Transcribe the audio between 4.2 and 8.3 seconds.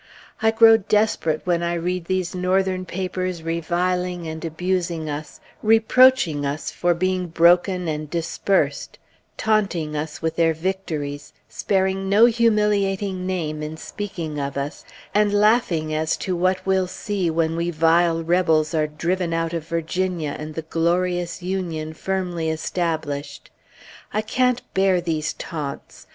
and abusing us, reproaching us for being broken and